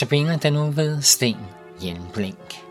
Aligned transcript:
Notabene 0.00 0.38
den 0.42 0.52
nu 0.52 0.70
ved 0.70 1.02
Sten 1.02 1.36
Hjelm 1.80 2.08
Blink. 2.14 2.69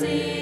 see. 0.00 0.39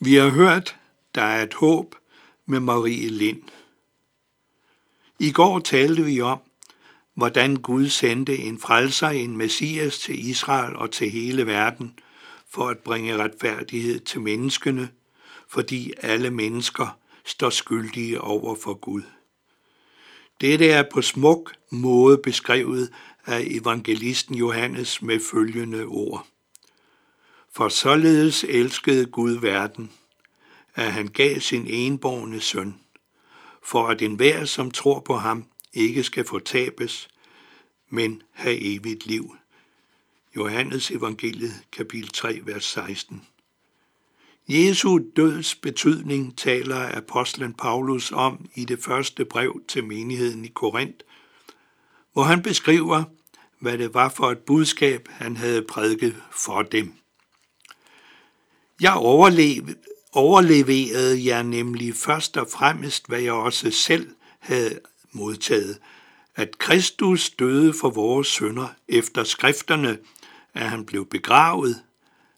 Vi 0.00 0.14
har 0.14 0.28
hørt, 0.28 0.76
der 1.14 1.22
er 1.22 1.42
et 1.42 1.54
håb 1.54 1.94
med 2.46 2.60
Marie 2.60 3.08
Lind. 3.08 3.42
I 5.18 5.32
går 5.32 5.58
talte 5.58 6.04
vi 6.04 6.20
om, 6.20 6.38
hvordan 7.14 7.56
Gud 7.56 7.88
sendte 7.88 8.38
en 8.38 8.60
frelser, 8.60 9.08
en 9.08 9.36
messias 9.36 9.98
til 9.98 10.28
Israel 10.28 10.76
og 10.76 10.90
til 10.90 11.10
hele 11.10 11.46
verden, 11.46 11.98
for 12.48 12.68
at 12.68 12.78
bringe 12.78 13.16
retfærdighed 13.16 14.00
til 14.00 14.20
menneskene, 14.20 14.88
fordi 15.48 15.92
alle 16.02 16.30
mennesker 16.30 16.98
står 17.24 17.50
skyldige 17.50 18.20
over 18.20 18.54
for 18.54 18.74
Gud. 18.74 19.02
Dette 20.40 20.70
er 20.70 20.84
på 20.92 21.02
smuk 21.02 21.54
måde 21.70 22.18
beskrevet 22.18 22.92
af 23.26 23.46
evangelisten 23.50 24.34
Johannes 24.34 25.02
med 25.02 25.20
følgende 25.30 25.84
ord. 25.84 26.26
For 27.58 27.68
således 27.68 28.44
elskede 28.44 29.06
Gud 29.06 29.32
verden, 29.32 29.92
at 30.74 30.92
han 30.92 31.08
gav 31.08 31.40
sin 31.40 31.66
enborgne 31.66 32.40
søn, 32.40 32.74
for 33.62 33.88
at 33.88 34.02
enhver, 34.02 34.44
som 34.44 34.70
tror 34.70 35.00
på 35.00 35.16
ham, 35.16 35.44
ikke 35.72 36.02
skal 36.02 36.24
fortabes, 36.24 37.08
men 37.88 38.22
have 38.32 38.60
evigt 38.60 39.06
liv. 39.06 39.36
Johannes 40.36 40.90
evangeliet, 40.90 41.52
kapitel 41.72 42.08
3, 42.08 42.40
vers 42.44 42.64
16. 42.64 43.22
Jesu 44.48 44.98
døds 45.16 45.54
betydning 45.54 46.38
taler 46.38 46.96
apostlen 46.96 47.54
Paulus 47.54 48.12
om 48.12 48.48
i 48.54 48.64
det 48.64 48.78
første 48.78 49.24
brev 49.24 49.60
til 49.68 49.84
menigheden 49.84 50.44
i 50.44 50.48
Korinth, 50.48 51.04
hvor 52.12 52.22
han 52.22 52.42
beskriver, 52.42 53.04
hvad 53.58 53.78
det 53.78 53.94
var 53.94 54.08
for 54.08 54.30
et 54.30 54.38
budskab, 54.38 55.08
han 55.10 55.36
havde 55.36 55.62
prædiket 55.62 56.16
for 56.30 56.62
dem. 56.62 56.97
Jeg 58.80 58.94
overleverede 60.12 61.26
jeg 61.26 61.44
nemlig 61.44 61.94
først 61.94 62.36
og 62.36 62.48
fremmest, 62.50 63.06
hvad 63.08 63.20
jeg 63.20 63.32
også 63.32 63.70
selv 63.70 64.14
havde 64.38 64.80
modtaget, 65.12 65.78
at 66.36 66.58
Kristus 66.58 67.30
døde 67.30 67.74
for 67.74 67.90
vores 67.90 68.28
sønder 68.28 68.68
efter 68.88 69.24
skrifterne, 69.24 69.98
at 70.54 70.70
han 70.70 70.86
blev 70.86 71.06
begravet, 71.06 71.82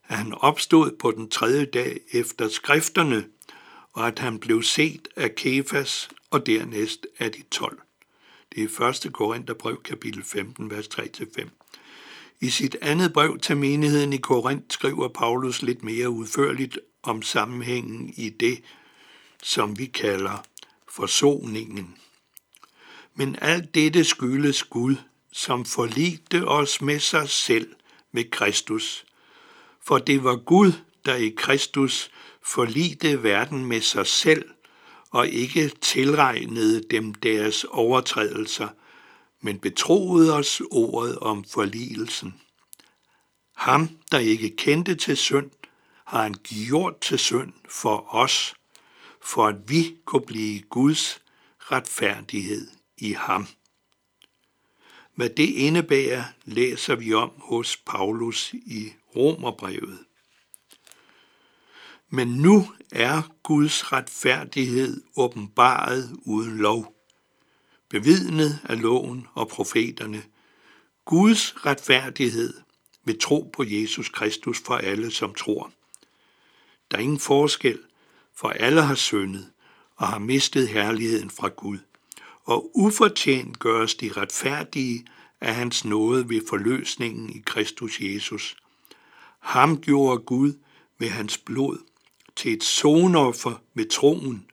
at 0.09 0.17
han 0.17 0.35
opstod 0.35 0.97
på 0.99 1.11
den 1.11 1.31
tredje 1.31 1.65
dag 1.65 2.01
efter 2.13 2.49
skrifterne, 2.49 3.25
og 3.93 4.07
at 4.07 4.19
han 4.19 4.39
blev 4.39 4.63
set 4.63 5.09
af 5.17 5.35
Kefas 5.35 6.09
og 6.31 6.47
dernæst 6.47 7.07
af 7.19 7.33
de 7.33 7.43
tolv. 7.51 7.79
Det 8.55 8.63
er 8.81 9.05
1. 9.07 9.13
Korintherbrev 9.13 9.83
kapitel 9.83 10.25
15, 10.25 10.71
vers 10.71 10.87
3-5. 10.87 11.60
I 12.43 12.51
sit 12.51 12.77
andet 12.83 13.13
brev 13.13 13.39
til 13.39 13.57
menigheden 13.57 14.13
i 14.13 14.17
Korinth 14.17 14.65
skriver 14.71 15.09
Paulus 15.09 15.63
lidt 15.63 15.85
mere 15.85 16.11
udførligt 16.11 16.79
om 17.03 17.23
sammenhængen 17.23 18.15
i 18.17 18.29
det, 18.29 18.63
som 19.43 19.79
vi 19.79 19.87
kalder 19.87 20.45
forsoningen. 20.89 21.97
Men 23.15 23.37
alt 23.41 23.75
dette 23.75 24.05
skyldes 24.05 24.63
Gud, 24.63 24.97
som 25.33 25.65
forligte 25.65 26.49
os 26.49 26.81
med 26.81 27.01
sig 27.01 27.29
selv 27.29 27.75
med 28.13 28.31
Kristus. 28.31 29.05
For 29.83 29.99
det 29.99 30.25
var 30.25 30.37
Gud, 30.37 30.73
der 31.05 31.15
i 31.15 31.35
Kristus 31.37 32.11
forligte 32.43 33.23
verden 33.23 33.65
med 33.65 33.81
sig 33.81 34.07
selv 34.07 34.45
og 35.11 35.29
ikke 35.29 35.69
tilregnede 35.81 36.83
dem 36.91 37.15
deres 37.15 37.65
overtrædelser, 37.65 38.69
men 39.41 39.59
betroede 39.59 40.35
os 40.35 40.63
ordet 40.71 41.19
om 41.19 41.45
forligelsen. 41.45 42.35
Ham, 43.57 43.89
der 44.13 44.19
ikke 44.19 44.57
kendte 44.57 44.95
til 44.95 45.17
synd, 45.17 45.51
har 46.05 46.23
han 46.23 46.35
gjort 46.35 47.01
til 47.01 47.19
synd 47.19 47.53
for 47.69 48.15
os, 48.15 48.55
for 49.23 49.47
at 49.47 49.57
vi 49.67 49.97
kunne 50.05 50.27
blive 50.27 50.61
Guds 50.61 51.21
retfærdighed 51.59 52.69
i 52.99 53.13
ham. 53.13 53.47
Hvad 55.15 55.31
det 55.31 55.49
indebærer, 55.49 56.25
læser 56.45 56.95
vi 56.95 57.15
om 57.15 57.33
hos 57.39 57.77
Paulus 57.77 58.53
i 58.53 58.93
Romerbrevet. 59.17 59.99
Men 62.09 62.29
nu 62.29 62.67
er 62.93 63.23
Guds 63.43 63.93
retfærdighed 63.93 65.03
åbenbaret 65.17 66.17
uden 66.27 66.57
lov, 66.57 67.00
bevidnet 67.91 68.59
af 68.65 68.83
loven 68.83 69.27
og 69.35 69.49
profeterne. 69.49 70.23
Guds 71.05 71.67
retfærdighed 71.67 72.55
ved 73.05 73.19
tro 73.19 73.51
på 73.53 73.65
Jesus 73.67 74.09
Kristus 74.09 74.61
for 74.67 74.75
alle, 74.75 75.11
som 75.11 75.35
tror. 75.35 75.73
Der 76.91 76.97
er 76.97 77.03
ingen 77.03 77.21
forskel, 77.21 77.79
for 78.37 78.49
alle 78.49 78.83
har 78.83 78.95
syndet 78.95 79.51
og 79.97 80.09
har 80.09 80.19
mistet 80.19 80.69
herligheden 80.69 81.31
fra 81.31 81.49
Gud, 81.49 81.79
og 82.45 82.71
ufortjent 82.75 83.59
gøres 83.59 83.95
de 83.95 84.13
retfærdige 84.17 85.07
af 85.41 85.55
hans 85.55 85.85
nåde 85.85 86.29
ved 86.29 86.41
forløsningen 86.49 87.31
i 87.31 87.43
Kristus 87.47 88.01
Jesus. 88.01 88.57
Ham 89.39 89.81
gjorde 89.81 90.19
Gud 90.19 90.53
med 90.99 91.09
hans 91.09 91.39
blod 91.39 91.79
til 92.37 92.53
et 92.53 92.65
sonoffer 92.65 93.63
med 93.75 93.89
troen, 93.89 94.47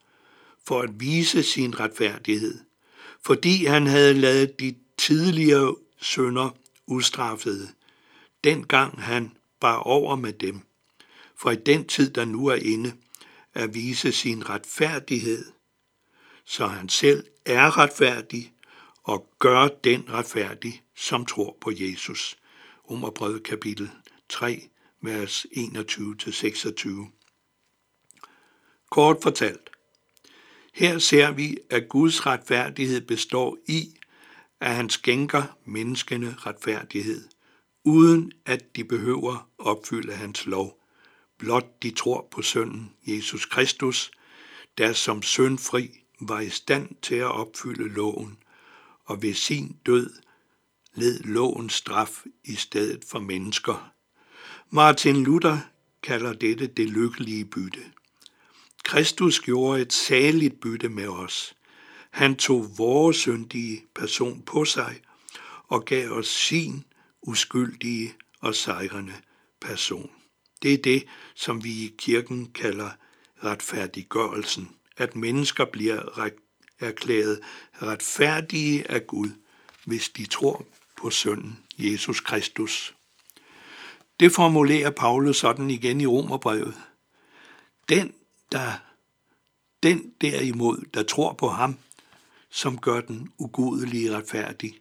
for 0.67 0.81
at 0.81 0.99
vise 0.99 1.43
sin 1.43 1.79
retfærdighed, 1.79 2.59
fordi 3.27 3.65
han 3.65 3.87
havde 3.87 4.13
lavet 4.13 4.59
de 4.59 4.75
tidligere 4.97 5.75
sønder 6.01 6.49
ustraffede, 6.85 7.69
dengang 8.43 9.01
han 9.01 9.37
bar 9.59 9.77
over 9.77 10.15
med 10.15 10.33
dem, 10.33 10.61
for 11.35 11.51
i 11.51 11.55
den 11.55 11.87
tid, 11.87 12.11
der 12.11 12.25
nu 12.25 12.47
er 12.47 12.55
inde, 12.55 12.93
at 13.53 13.73
vise 13.73 14.11
sin 14.11 14.49
retfærdighed, 14.49 15.45
så 16.45 16.67
han 16.67 16.89
selv 16.89 17.27
er 17.45 17.77
retfærdig 17.77 18.53
og 19.03 19.29
gør 19.39 19.67
den 19.67 20.09
retfærdig, 20.09 20.83
som 20.95 21.25
tror 21.25 21.57
på 21.61 21.71
Jesus. 21.73 22.37
Romerbrevet 22.89 23.43
kapitel 23.43 23.91
3, 24.29 24.69
vers 25.01 25.45
21-26. 25.45 26.89
Kort 28.89 29.17
fortalt. 29.23 29.76
Her 30.77 30.99
ser 30.99 31.31
vi, 31.31 31.57
at 31.69 31.89
Guds 31.89 32.25
retfærdighed 32.25 33.01
består 33.01 33.57
i, 33.67 33.93
at 34.59 34.75
han 34.75 34.89
skænker 34.89 35.43
menneskene 35.65 36.35
retfærdighed, 36.37 37.27
uden 37.83 38.31
at 38.45 38.75
de 38.75 38.83
behøver 38.83 39.49
opfylde 39.57 40.13
hans 40.13 40.45
lov. 40.45 40.83
Blot 41.37 41.83
de 41.83 41.91
tror 41.91 42.27
på 42.31 42.41
sønnen 42.41 42.93
Jesus 43.07 43.45
Kristus, 43.45 44.11
der 44.77 44.93
som 44.93 45.21
syndfri 45.21 45.89
var 46.21 46.39
i 46.39 46.49
stand 46.49 46.89
til 47.01 47.15
at 47.15 47.31
opfylde 47.31 47.89
loven, 47.89 48.37
og 49.05 49.21
ved 49.21 49.33
sin 49.33 49.75
død 49.85 50.09
led 50.95 51.19
lovens 51.23 51.73
straf 51.73 52.23
i 52.43 52.55
stedet 52.55 53.05
for 53.11 53.19
mennesker. 53.19 53.91
Martin 54.69 55.23
Luther 55.23 55.57
kalder 56.03 56.33
dette 56.33 56.67
det 56.67 56.89
lykkelige 56.89 57.45
bytte. 57.45 57.81
Kristus 58.83 59.39
gjorde 59.39 59.81
et 59.81 59.93
saligt 59.93 60.59
bytte 60.59 60.89
med 60.89 61.07
os. 61.07 61.55
Han 62.11 62.35
tog 62.35 62.77
vores 62.77 63.17
syndige 63.17 63.85
person 63.95 64.41
på 64.41 64.65
sig 64.65 65.01
og 65.67 65.85
gav 65.85 66.11
os 66.11 66.27
sin 66.27 66.83
uskyldige 67.21 68.13
og 68.39 68.55
sejrende 68.55 69.13
person. 69.61 70.11
Det 70.61 70.73
er 70.73 70.77
det, 70.77 71.05
som 71.35 71.63
vi 71.63 71.69
i 71.69 71.95
kirken 71.97 72.51
kalder 72.51 72.89
retfærdiggørelsen, 73.43 74.69
at 74.97 75.15
mennesker 75.15 75.65
bliver 75.65 76.29
erklæret 76.79 77.39
retfærdige 77.81 78.91
af 78.91 79.07
Gud, 79.07 79.29
hvis 79.85 80.09
de 80.09 80.25
tror 80.25 80.65
på 80.97 81.09
sønnen 81.09 81.59
Jesus 81.77 82.19
Kristus. 82.19 82.95
Det 84.19 84.31
formulerer 84.31 84.89
Paulus 84.89 85.37
sådan 85.37 85.69
igen 85.69 86.01
i 86.01 86.05
Romerbrevet. 86.05 86.73
Den, 87.89 88.13
der, 88.51 88.71
den 89.83 90.13
derimod, 90.21 90.85
der 90.93 91.03
tror 91.03 91.33
på 91.33 91.49
ham, 91.49 91.77
som 92.49 92.77
gør 92.77 93.01
den 93.01 93.31
ugudelige 93.37 94.17
retfærdig, 94.17 94.79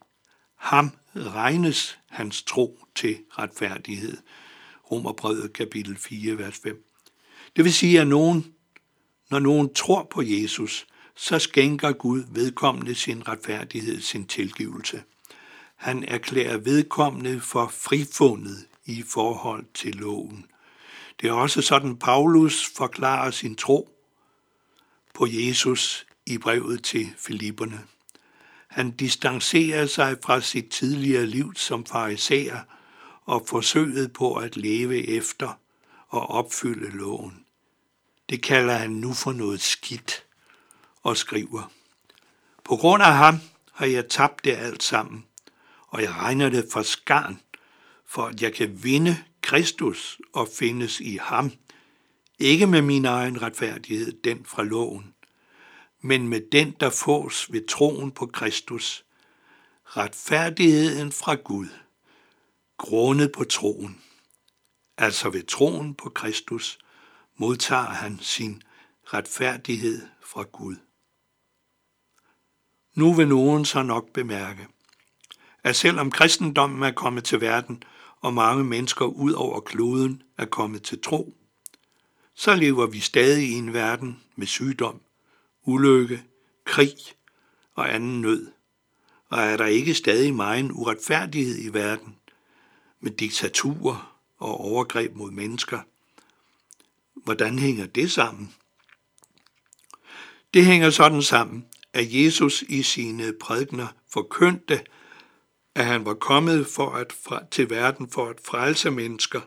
ham 0.56 0.90
regnes 1.16 1.98
hans 2.08 2.42
tro 2.42 2.78
til 2.94 3.18
retfærdighed. 3.30 4.16
Romerbrevet 4.90 5.52
kapitel 5.52 5.96
4, 5.96 6.38
vers 6.38 6.58
5. 6.62 6.84
Det 7.56 7.64
vil 7.64 7.74
sige, 7.74 8.00
at 8.00 8.06
nogen, 8.06 8.54
når 9.30 9.38
nogen 9.38 9.74
tror 9.74 10.08
på 10.10 10.22
Jesus, 10.22 10.86
så 11.16 11.38
skænker 11.38 11.92
Gud 11.92 12.24
vedkommende 12.30 12.94
sin 12.94 13.28
retfærdighed, 13.28 14.00
sin 14.00 14.26
tilgivelse. 14.26 15.02
Han 15.76 16.04
erklærer 16.04 16.56
vedkommende 16.56 17.40
for 17.40 17.68
frifundet 17.68 18.66
i 18.84 19.02
forhold 19.02 19.64
til 19.74 19.94
loven. 19.94 20.46
Det 21.20 21.28
er 21.28 21.32
også 21.32 21.62
sådan, 21.62 21.96
Paulus 21.96 22.66
forklarer 22.76 23.30
sin 23.30 23.56
tro 23.56 23.90
på 25.14 25.26
Jesus 25.30 26.06
i 26.26 26.38
brevet 26.38 26.84
til 26.84 27.14
Filipperne. 27.18 27.84
Han 28.68 28.90
distancerer 28.90 29.86
sig 29.86 30.16
fra 30.24 30.40
sit 30.40 30.68
tidligere 30.68 31.26
liv 31.26 31.54
som 31.54 31.86
fariserer 31.86 32.60
og 33.24 33.44
forsøget 33.48 34.12
på 34.12 34.34
at 34.34 34.56
leve 34.56 35.08
efter 35.08 35.58
og 36.08 36.30
opfylde 36.30 36.96
loven. 36.96 37.44
Det 38.28 38.42
kalder 38.42 38.74
han 38.74 38.90
nu 38.90 39.12
for 39.12 39.32
noget 39.32 39.60
skidt 39.60 40.24
og 41.02 41.16
skriver. 41.16 41.70
På 42.64 42.76
grund 42.76 43.02
af 43.02 43.14
ham 43.14 43.40
har 43.72 43.86
jeg 43.86 44.08
tabt 44.08 44.44
det 44.44 44.56
alt 44.56 44.82
sammen, 44.82 45.24
og 45.88 46.02
jeg 46.02 46.10
regner 46.10 46.48
det 46.48 46.68
for 46.72 46.82
skarn, 46.82 47.40
for 48.06 48.26
at 48.26 48.42
jeg 48.42 48.54
kan 48.54 48.84
vinde 48.84 49.24
Kristus 49.46 50.20
og 50.32 50.48
findes 50.48 51.00
i 51.00 51.18
ham, 51.22 51.52
ikke 52.38 52.66
med 52.66 52.82
min 52.82 53.04
egen 53.04 53.42
retfærdighed, 53.42 54.12
den 54.22 54.44
fra 54.44 54.62
loven, 54.62 55.14
men 56.02 56.28
med 56.28 56.40
den, 56.52 56.76
der 56.80 56.90
fås 56.90 57.52
ved 57.52 57.66
troen 57.68 58.12
på 58.12 58.26
Kristus, 58.26 59.04
retfærdigheden 59.84 61.12
fra 61.12 61.34
Gud, 61.34 61.68
grundet 62.76 63.32
på 63.32 63.44
troen. 63.44 64.02
Altså 64.98 65.30
ved 65.30 65.42
troen 65.42 65.94
på 65.94 66.10
Kristus 66.10 66.78
modtager 67.36 67.82
han 67.82 68.18
sin 68.20 68.62
retfærdighed 69.04 70.06
fra 70.22 70.42
Gud. 70.42 70.76
Nu 72.94 73.14
vil 73.14 73.28
nogen 73.28 73.64
så 73.64 73.82
nok 73.82 74.12
bemærke, 74.12 74.66
at 75.64 75.76
selvom 75.76 76.10
kristendommen 76.10 76.82
er 76.82 76.92
kommet 76.92 77.24
til 77.24 77.40
verden, 77.40 77.82
og 78.26 78.34
mange 78.34 78.64
mennesker 78.64 79.04
ud 79.04 79.32
over 79.32 79.60
kloden 79.60 80.22
er 80.38 80.44
kommet 80.44 80.82
til 80.82 81.00
tro, 81.00 81.34
så 82.34 82.54
lever 82.54 82.86
vi 82.86 83.00
stadig 83.00 83.48
i 83.48 83.52
en 83.52 83.72
verden 83.72 84.20
med 84.36 84.46
sygdom, 84.46 85.00
ulykke, 85.64 86.22
krig 86.64 86.96
og 87.74 87.94
anden 87.94 88.20
nød. 88.20 88.52
Og 89.28 89.38
er 89.38 89.56
der 89.56 89.66
ikke 89.66 89.94
stadig 89.94 90.34
meget 90.34 90.70
uretfærdighed 90.70 91.58
i 91.58 91.68
verden, 91.68 92.16
med 93.00 93.10
diktaturer 93.10 94.18
og 94.38 94.60
overgreb 94.60 95.14
mod 95.14 95.30
mennesker? 95.30 95.80
Hvordan 97.24 97.58
hænger 97.58 97.86
det 97.86 98.12
sammen? 98.12 98.54
Det 100.54 100.64
hænger 100.64 100.90
sådan 100.90 101.22
sammen, 101.22 101.66
at 101.92 102.06
Jesus 102.14 102.64
i 102.68 102.82
sine 102.82 103.32
prædikner 103.40 103.86
forkyndte, 104.12 104.80
at 105.76 105.86
han 105.86 106.04
var 106.04 106.14
kommet 106.14 106.66
for 106.66 106.90
at 106.90 107.14
til 107.50 107.70
verden 107.70 108.10
for 108.10 108.26
at 108.26 108.40
frelse 108.44 108.90
mennesker 108.90 109.40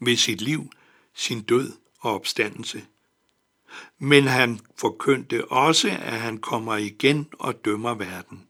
ved 0.00 0.16
sit 0.16 0.40
liv, 0.40 0.70
sin 1.14 1.42
død 1.42 1.72
og 2.00 2.14
opstandelse. 2.14 2.84
Men 3.98 4.24
han 4.24 4.60
forkyndte 4.78 5.44
også, 5.44 5.88
at 5.88 6.20
han 6.20 6.38
kommer 6.38 6.76
igen 6.76 7.28
og 7.32 7.64
dømmer 7.64 7.94
verden. 7.94 8.46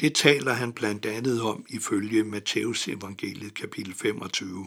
Det 0.00 0.14
taler 0.14 0.52
han 0.52 0.72
blandt 0.72 1.06
andet 1.06 1.42
om 1.42 1.66
ifølge 1.68 2.24
Matteus 2.24 2.88
evangeliet 2.88 3.54
kapitel 3.54 3.94
25 3.94 4.66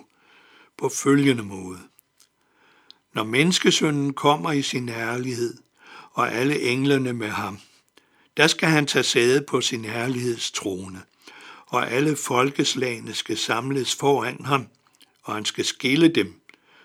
på 0.78 0.90
følgende 0.90 1.44
måde. 1.44 1.80
Når 3.14 3.24
menneskesønnen 3.24 4.14
kommer 4.14 4.52
i 4.52 4.62
sin 4.62 4.90
herlighed, 4.90 5.58
og 6.12 6.34
alle 6.34 6.62
englene 6.62 7.14
med 7.14 7.30
ham, 7.30 7.60
der 8.38 8.48
skal 8.48 8.70
han 8.70 8.88
tage 8.88 9.04
sæde 9.04 9.42
på 9.42 9.62
sin 9.62 9.86
herlighedstrone, 9.86 11.02
og 11.66 11.92
alle 11.92 12.16
folkeslagene 12.16 13.14
skal 13.14 13.38
samles 13.38 13.96
foran 13.96 14.46
ham, 14.46 14.68
og 15.24 15.34
han 15.34 15.46
skal 15.46 15.66
skille 15.66 16.08
dem, 16.08 16.42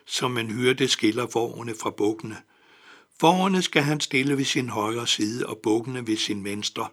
som 0.06 0.38
en 0.38 0.50
hyrde 0.50 0.88
skiller 0.88 1.26
forerne 1.32 1.74
fra 1.82 1.90
bukkene. 1.90 2.36
Forerne 3.20 3.62
skal 3.62 3.82
han 3.82 4.00
stille 4.00 4.36
ved 4.36 4.44
sin 4.44 4.68
højre 4.68 5.06
side, 5.06 5.46
og 5.46 5.58
bukkene 5.62 6.06
ved 6.06 6.16
sin 6.16 6.44
venstre. 6.44 6.88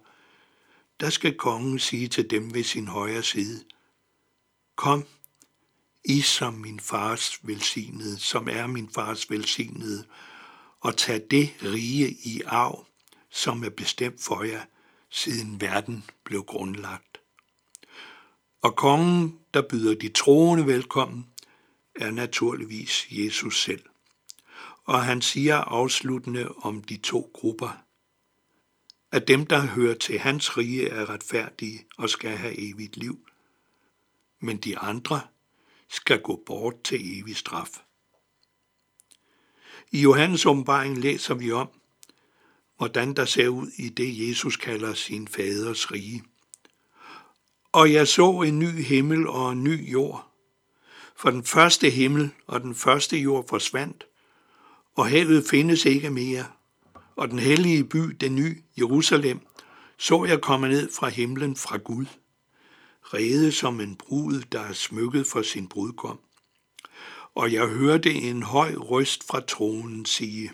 Der 1.00 1.10
skal 1.10 1.34
kongen 1.34 1.78
sige 1.78 2.08
til 2.08 2.30
dem 2.30 2.54
ved 2.54 2.64
sin 2.64 2.88
højre 2.88 3.22
side, 3.22 3.64
Kom, 4.76 5.04
i 6.04 6.20
som 6.20 6.54
min 6.54 6.80
fars 6.80 7.38
velsignede, 7.42 8.18
som 8.18 8.48
er 8.50 8.66
min 8.66 8.90
fars 8.94 9.30
velsignede, 9.30 10.04
og 10.80 10.96
tag 10.96 11.22
det 11.30 11.50
rige 11.62 12.10
i 12.10 12.42
arv, 12.46 12.86
som 13.30 13.64
er 13.64 13.70
bestemt 13.70 14.22
for 14.22 14.42
jer, 14.42 14.64
siden 15.10 15.60
verden 15.60 16.04
blev 16.24 16.44
grundlagt. 16.44 17.20
Og 18.62 18.76
kongen, 18.76 19.38
der 19.54 19.62
byder 19.62 19.94
de 19.94 20.08
troende 20.08 20.66
velkommen, 20.66 21.26
er 21.94 22.10
naturligvis 22.10 23.06
Jesus 23.10 23.62
selv. 23.62 23.84
Og 24.84 25.04
han 25.04 25.22
siger 25.22 25.56
afsluttende 25.56 26.48
om 26.48 26.84
de 26.84 26.96
to 26.96 27.30
grupper, 27.34 27.84
at 29.12 29.28
dem, 29.28 29.46
der 29.46 29.66
hører 29.66 29.94
til 29.94 30.18
hans 30.18 30.58
rige, 30.58 30.88
er 30.88 31.10
retfærdige 31.10 31.86
og 31.98 32.10
skal 32.10 32.30
have 32.30 32.70
evigt 32.70 32.96
liv, 32.96 33.28
men 34.40 34.56
de 34.56 34.78
andre 34.78 35.20
skal 35.88 36.20
gå 36.20 36.42
bort 36.46 36.82
til 36.82 37.20
evig 37.20 37.36
straf. 37.36 37.82
I 39.90 40.00
Johannes 40.00 40.46
åbenbaring 40.46 40.98
læser 40.98 41.34
vi 41.34 41.52
om, 41.52 41.79
hvordan 42.80 43.14
der 43.14 43.24
ser 43.24 43.48
ud 43.48 43.66
i 43.76 43.88
det, 43.88 44.28
Jesus 44.28 44.56
kalder 44.56 44.94
sin 44.94 45.28
faders 45.28 45.92
rige. 45.92 46.22
Og 47.72 47.92
jeg 47.92 48.08
så 48.08 48.30
en 48.30 48.58
ny 48.58 48.82
himmel 48.82 49.26
og 49.26 49.52
en 49.52 49.64
ny 49.64 49.92
jord. 49.92 50.26
For 51.16 51.30
den 51.30 51.44
første 51.44 51.90
himmel 51.90 52.30
og 52.46 52.60
den 52.60 52.74
første 52.74 53.18
jord 53.18 53.48
forsvandt, 53.48 54.06
og 54.96 55.08
havet 55.08 55.44
findes 55.50 55.84
ikke 55.84 56.10
mere. 56.10 56.44
Og 57.16 57.30
den 57.30 57.38
hellige 57.38 57.84
by, 57.84 57.98
den 57.98 58.34
nye 58.34 58.56
Jerusalem, 58.78 59.40
så 59.98 60.24
jeg 60.24 60.40
komme 60.40 60.68
ned 60.68 60.90
fra 60.92 61.08
himlen 61.08 61.56
fra 61.56 61.76
Gud, 61.76 62.06
rede 63.02 63.52
som 63.52 63.80
en 63.80 63.96
brud, 63.96 64.42
der 64.52 64.60
er 64.60 64.72
smykket 64.72 65.26
for 65.26 65.42
sin 65.42 65.68
brudgom 65.68 66.18
og 67.34 67.52
jeg 67.52 67.66
hørte 67.66 68.12
en 68.12 68.42
høj 68.42 68.74
røst 68.74 69.26
fra 69.26 69.40
tronen 69.40 70.06
sige, 70.06 70.52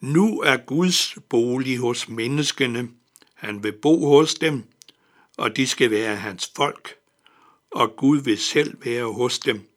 nu 0.00 0.40
er 0.40 0.56
Guds 0.56 1.18
bolig 1.28 1.78
hos 1.78 2.08
menneskene, 2.08 2.88
han 3.34 3.62
vil 3.62 3.72
bo 3.72 4.06
hos 4.06 4.34
dem, 4.34 4.64
og 5.36 5.56
de 5.56 5.66
skal 5.66 5.90
være 5.90 6.16
hans 6.16 6.52
folk, 6.56 6.96
og 7.70 7.96
Gud 7.96 8.18
vil 8.18 8.38
selv 8.38 8.84
være 8.84 9.12
hos 9.12 9.38
dem. 9.38 9.68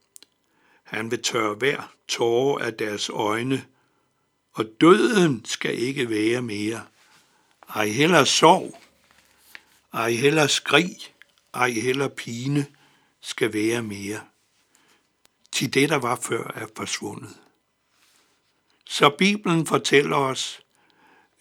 Han 0.83 1.11
vil 1.11 1.21
tørre 1.21 1.55
hver 1.55 1.93
tårer 2.07 2.65
af 2.65 2.73
deres 2.73 3.09
øjne, 3.09 3.65
og 4.53 4.65
døden 4.81 5.45
skal 5.45 5.79
ikke 5.79 6.09
være 6.09 6.41
mere. 6.41 6.85
Ej 7.75 7.87
heller 7.87 8.23
sorg, 8.23 8.81
ej 9.93 10.11
heller 10.11 10.47
skrig, 10.47 10.97
ej 11.53 11.69
heller 11.69 12.07
pine 12.07 12.65
skal 13.21 13.53
være 13.53 13.83
mere 13.83 14.21
til 15.51 15.73
det, 15.73 15.89
der 15.89 15.95
var 15.95 16.15
før, 16.15 16.51
er 16.55 16.67
forsvundet. 16.75 17.42
Så 18.93 19.09
Bibelen 19.17 19.65
fortæller 19.65 20.15
os, 20.15 20.61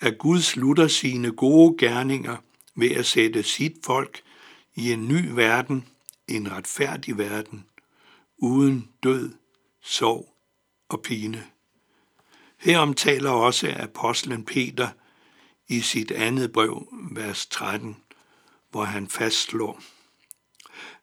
at 0.00 0.18
Gud 0.18 0.40
slutter 0.40 0.88
sine 0.88 1.32
gode 1.32 1.76
gerninger 1.78 2.36
ved 2.74 2.90
at 2.90 3.06
sætte 3.06 3.42
sit 3.42 3.72
folk 3.84 4.22
i 4.74 4.92
en 4.92 5.08
ny 5.08 5.30
verden, 5.30 5.88
en 6.28 6.52
retfærdig 6.52 7.18
verden, 7.18 7.66
uden 8.38 8.88
død, 9.02 9.32
sorg 9.82 10.34
og 10.88 11.02
pine. 11.02 11.44
Herom 12.58 12.94
taler 12.94 13.30
også 13.30 13.74
apostlen 13.78 14.44
Peter 14.44 14.88
i 15.68 15.80
sit 15.80 16.10
andet 16.10 16.52
brev, 16.52 16.88
vers 17.10 17.46
13, 17.46 17.96
hvor 18.70 18.84
han 18.84 19.08
fastslår. 19.08 19.82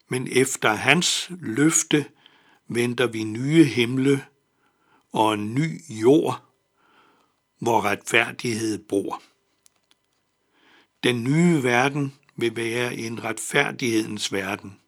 Men 0.08 0.28
efter 0.30 0.72
hans 0.72 1.30
løfte 1.40 2.04
venter 2.68 3.06
vi 3.06 3.24
nye 3.24 3.64
himle 3.64 4.24
og 5.12 5.34
en 5.34 5.54
ny 5.54 5.80
jord, 5.88 6.44
hvor 7.58 7.84
retfærdighed 7.84 8.78
bor. 8.78 9.22
Den 11.02 11.24
nye 11.24 11.62
verden 11.62 12.14
vil 12.36 12.56
være 12.56 12.94
en 12.94 13.24
retfærdighedens 13.24 14.32
verden. 14.32 14.80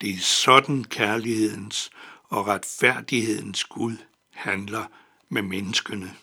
Det 0.00 0.10
er 0.10 0.18
sådan 0.18 0.84
kærlighedens 0.84 1.90
og 2.24 2.46
retfærdighedens 2.46 3.64
Gud 3.64 3.96
handler 4.30 4.86
med 5.28 5.42
menneskene. 5.42 6.16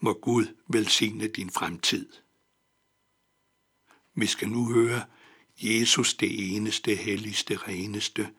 Må 0.00 0.12
Gud 0.12 0.46
velsigne 0.68 1.28
din 1.28 1.50
fremtid. 1.50 2.08
Vi 4.14 4.26
skal 4.26 4.48
nu 4.48 4.72
høre 4.72 5.04
Jesus 5.56 6.14
det 6.14 6.54
eneste, 6.54 6.94
helligste, 6.94 7.56
reneste, 7.56 8.30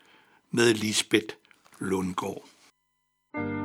med 0.51 0.74
Lisbeth 0.74 1.36
Lundgaard. 1.80 2.52
Thank 3.34 3.48
you. 3.48 3.62